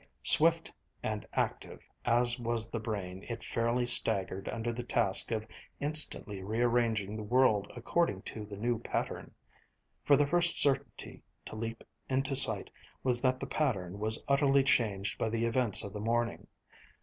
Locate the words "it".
3.29-3.43